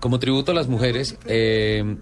[0.00, 1.96] Como tributo a las mujeres, eh,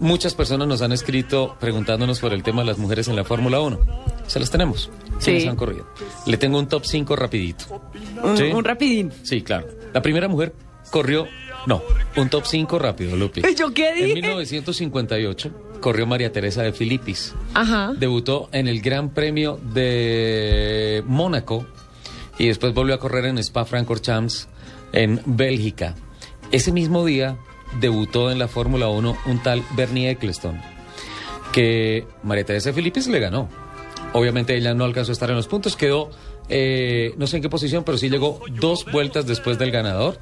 [0.00, 3.60] muchas personas nos han escrito preguntándonos por el tema de las mujeres en la Fórmula
[3.60, 3.78] 1.
[4.26, 4.90] Se las tenemos.
[5.22, 5.48] ¿Quiénes Sí.
[5.48, 5.86] han corrido?
[6.26, 7.82] Le tengo un top 5 rapidito.
[8.22, 8.44] Un, ¿Sí?
[8.44, 9.12] un rapidín.
[9.22, 9.66] Sí, claro.
[9.92, 10.54] La primera mujer
[10.90, 11.26] corrió...
[11.66, 11.80] No,
[12.16, 13.42] un top 5 rápido, Lupi.
[13.56, 14.14] ¿Yo qué En dije?
[14.14, 17.34] 1958 corrió María Teresa de Filipis.
[17.54, 17.92] Ajá.
[17.96, 21.66] Debutó en el Gran Premio de Mónaco
[22.38, 24.48] y después volvió a correr en Spa-Francorchamps
[24.92, 25.94] en Bélgica.
[26.52, 27.38] Ese mismo día
[27.80, 30.60] debutó en la Fórmula 1 un tal Bernie Eccleston,
[31.50, 33.48] que María Teresa de Filipis le ganó.
[34.12, 36.10] Obviamente ella no alcanzó a estar en los puntos, quedó,
[36.50, 40.18] eh, no sé en qué posición, pero sí llegó dos vueltas después del ganador.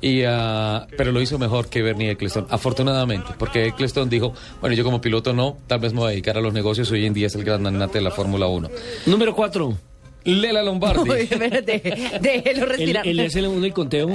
[0.00, 4.82] y, ah, pero lo hizo mejor que Bernie Eccleston, afortunadamente, porque Eccleston dijo, bueno, yo
[4.82, 7.26] como piloto no, tal vez me voy a dedicar a los negocios, hoy en día
[7.26, 8.70] es el gran magnate de la Fórmula 1.
[9.04, 9.89] Número 4.
[10.24, 11.10] Lela Lombardi.
[11.10, 11.82] Uy, espérate,
[12.20, 13.06] déjelo El, respirar.
[13.06, 14.08] el es el uno y conteo.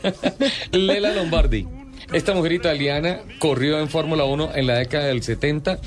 [0.72, 1.66] Lela Lombardi.
[2.12, 5.78] Esta mujer italiana corrió en Fórmula 1 en la década del 70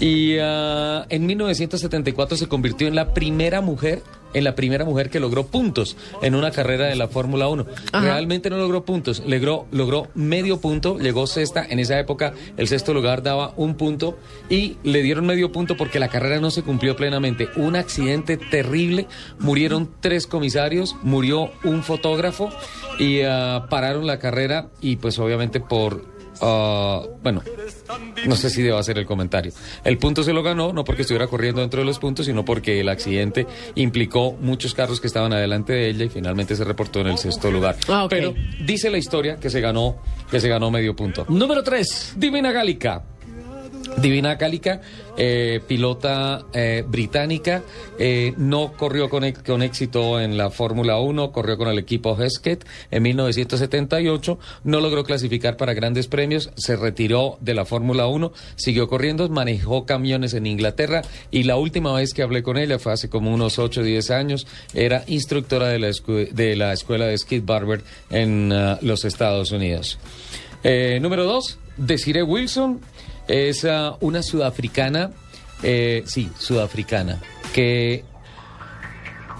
[0.00, 4.02] y ah, en 1974 se convirtió en la primera mujer
[4.34, 7.66] en la primera mujer que logró puntos en una carrera de la Fórmula 1.
[7.92, 11.64] Realmente no logró puntos, logró, logró medio punto, llegó sexta.
[11.68, 14.18] En esa época el sexto lugar daba un punto
[14.48, 17.48] y le dieron medio punto porque la carrera no se cumplió plenamente.
[17.56, 19.06] Un accidente terrible,
[19.38, 22.50] murieron tres comisarios, murió un fotógrafo
[22.98, 26.04] y ah, pararon la carrera y pues obviamente por...
[26.40, 27.42] ah, bueno,
[28.26, 29.52] no sé si debo hacer el comentario.
[29.84, 32.80] El punto se lo ganó, no porque estuviera corriendo dentro de los puntos, sino porque
[32.80, 37.08] el accidente implicó muchos carros que estaban adelante de ella y finalmente se reportó en
[37.08, 37.76] el sexto lugar.
[37.88, 38.06] Ah.
[38.08, 38.34] Pero
[38.64, 41.24] dice la historia que se ganó, que se ganó medio punto.
[41.28, 42.14] Número 3.
[42.16, 43.04] Divina Gálica.
[44.00, 44.80] Divina Gálica,
[45.16, 47.62] eh, pilota eh, británica,
[47.98, 52.16] eh, no corrió con, ex- con éxito en la Fórmula 1, corrió con el equipo
[52.16, 58.32] Hesketh en 1978, no logró clasificar para grandes premios, se retiró de la Fórmula 1,
[58.56, 62.92] siguió corriendo, manejó camiones en Inglaterra y la última vez que hablé con ella fue
[62.92, 65.90] hace como unos 8 o 10 años, era instructora de la,
[66.32, 69.98] de la escuela de Skid Barber en ah, los Estados Unidos.
[71.00, 72.80] Número dos, Desiree Wilson
[73.28, 75.12] es ah, una sudafricana,
[75.62, 77.20] eh, sí, sudafricana,
[77.52, 78.04] que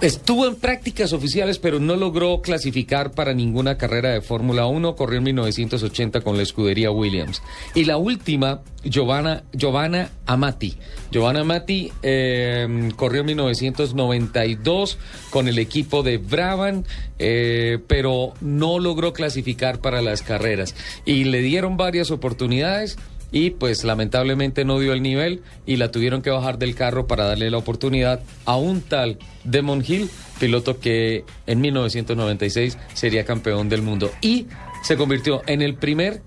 [0.01, 4.95] estuvo en prácticas oficiales, pero no logró clasificar para ninguna carrera de Fórmula 1.
[4.95, 7.41] Corrió en 1980 con la escudería Williams.
[7.73, 10.77] Y la última, Giovanna, Giovanna Amati.
[11.11, 14.97] Giovanna Amati eh, corrió en 1992
[15.31, 16.83] con el equipo de Brabham,
[17.17, 20.75] eh, pero no logró clasificar para las carreras.
[21.05, 22.97] Y le dieron varias oportunidades
[23.31, 27.25] y pues lamentablemente no dio el nivel y la tuvieron que bajar del carro para
[27.25, 30.09] darle la oportunidad a un tal Demon Hill,
[30.39, 34.47] piloto que en 1996 sería campeón del mundo y
[34.83, 36.21] se convirtió en el primer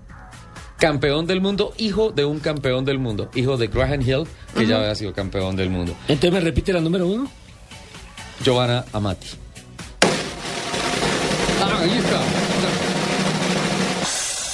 [0.77, 4.77] campeón del mundo, hijo de un campeón del mundo, hijo de Graham Hill, que ya
[4.77, 5.95] había sido campeón del mundo.
[6.07, 7.29] Entonces me repite la número 1.
[8.43, 9.27] Giovanna Amati.
[11.61, 12.19] Ah, ahí está.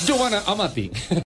[0.05, 0.91] Giovanna Amati.